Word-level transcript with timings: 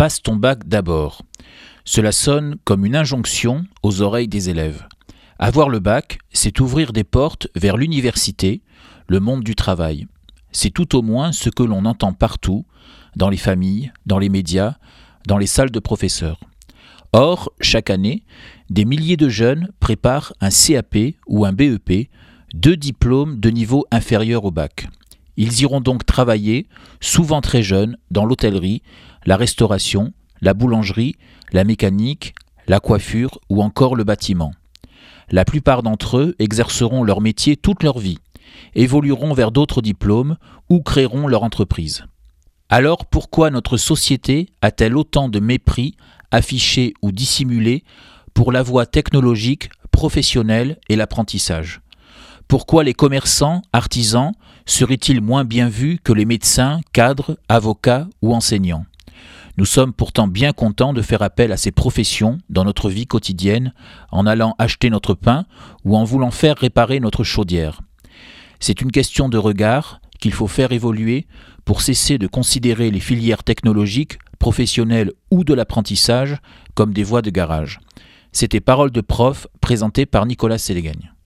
Passe 0.00 0.22
ton 0.22 0.34
bac 0.34 0.66
d'abord. 0.66 1.20
Cela 1.84 2.10
sonne 2.10 2.56
comme 2.64 2.86
une 2.86 2.96
injonction 2.96 3.66
aux 3.82 4.00
oreilles 4.00 4.28
des 4.28 4.48
élèves. 4.48 4.86
Avoir 5.38 5.68
le 5.68 5.78
bac, 5.78 6.20
c'est 6.32 6.58
ouvrir 6.60 6.94
des 6.94 7.04
portes 7.04 7.48
vers 7.54 7.76
l'université, 7.76 8.62
le 9.08 9.20
monde 9.20 9.44
du 9.44 9.54
travail. 9.54 10.06
C'est 10.52 10.70
tout 10.70 10.96
au 10.96 11.02
moins 11.02 11.32
ce 11.32 11.50
que 11.50 11.62
l'on 11.62 11.84
entend 11.84 12.14
partout, 12.14 12.64
dans 13.14 13.28
les 13.28 13.36
familles, 13.36 13.92
dans 14.06 14.18
les 14.18 14.30
médias, 14.30 14.76
dans 15.26 15.36
les 15.36 15.46
salles 15.46 15.70
de 15.70 15.80
professeurs. 15.80 16.40
Or, 17.12 17.52
chaque 17.60 17.90
année, 17.90 18.24
des 18.70 18.86
milliers 18.86 19.18
de 19.18 19.28
jeunes 19.28 19.68
préparent 19.80 20.32
un 20.40 20.48
CAP 20.48 20.96
ou 21.26 21.44
un 21.44 21.52
BEP, 21.52 22.08
deux 22.54 22.78
diplômes 22.78 23.38
de 23.38 23.50
niveau 23.50 23.84
inférieur 23.90 24.46
au 24.46 24.50
bac. 24.50 24.88
Ils 25.36 25.60
iront 25.62 25.80
donc 25.80 26.04
travailler, 26.04 26.68
souvent 27.00 27.40
très 27.40 27.62
jeunes, 27.62 27.96
dans 28.10 28.24
l'hôtellerie, 28.24 28.82
la 29.26 29.36
restauration, 29.36 30.12
la 30.40 30.54
boulangerie, 30.54 31.16
la 31.52 31.64
mécanique, 31.64 32.34
la 32.66 32.80
coiffure 32.80 33.38
ou 33.48 33.62
encore 33.62 33.96
le 33.96 34.04
bâtiment. 34.04 34.52
La 35.30 35.44
plupart 35.44 35.82
d'entre 35.82 36.18
eux 36.18 36.34
exerceront 36.38 37.04
leur 37.04 37.20
métier 37.20 37.56
toute 37.56 37.82
leur 37.82 37.98
vie, 37.98 38.18
évolueront 38.74 39.32
vers 39.32 39.52
d'autres 39.52 39.82
diplômes 39.82 40.36
ou 40.68 40.80
créeront 40.80 41.26
leur 41.26 41.42
entreprise. 41.42 42.04
Alors 42.68 43.06
pourquoi 43.06 43.50
notre 43.50 43.76
société 43.76 44.48
a-t-elle 44.62 44.96
autant 44.96 45.28
de 45.28 45.40
mépris, 45.40 45.96
affiché 46.30 46.94
ou 47.02 47.12
dissimulé, 47.12 47.84
pour 48.34 48.52
la 48.52 48.62
voie 48.62 48.86
technologique, 48.86 49.70
professionnelle 49.90 50.78
et 50.88 50.96
l'apprentissage? 50.96 51.80
Pourquoi 52.46 52.84
les 52.84 52.94
commerçants, 52.94 53.62
artisans, 53.72 54.32
seraient-ils 54.70 55.20
moins 55.20 55.44
bien 55.44 55.68
vus 55.68 55.98
que 56.02 56.12
les 56.12 56.24
médecins, 56.24 56.80
cadres, 56.92 57.38
avocats 57.48 58.08
ou 58.22 58.34
enseignants? 58.34 58.86
Nous 59.56 59.64
sommes 59.64 59.92
pourtant 59.92 60.28
bien 60.28 60.52
contents 60.52 60.92
de 60.92 61.02
faire 61.02 61.22
appel 61.22 61.52
à 61.52 61.56
ces 61.56 61.72
professions 61.72 62.38
dans 62.48 62.64
notre 62.64 62.88
vie 62.88 63.06
quotidienne 63.06 63.74
en 64.10 64.26
allant 64.26 64.54
acheter 64.58 64.88
notre 64.88 65.14
pain 65.14 65.44
ou 65.84 65.96
en 65.96 66.04
voulant 66.04 66.30
faire 66.30 66.56
réparer 66.56 67.00
notre 67.00 67.24
chaudière. 67.24 67.80
C'est 68.60 68.80
une 68.80 68.92
question 68.92 69.28
de 69.28 69.38
regard 69.38 70.00
qu'il 70.20 70.32
faut 70.32 70.46
faire 70.46 70.72
évoluer 70.72 71.26
pour 71.64 71.82
cesser 71.82 72.16
de 72.16 72.26
considérer 72.26 72.90
les 72.90 73.00
filières 73.00 73.42
technologiques, 73.42 74.18
professionnelles 74.38 75.12
ou 75.30 75.44
de 75.44 75.52
l'apprentissage 75.52 76.38
comme 76.74 76.92
des 76.92 77.04
voies 77.04 77.22
de 77.22 77.30
garage. 77.30 77.80
C'était 78.32 78.60
Parole 78.60 78.92
de 78.92 79.00
prof 79.00 79.46
présentée 79.60 80.06
par 80.06 80.26
Nicolas 80.26 80.58
Sélégagne. 80.58 81.12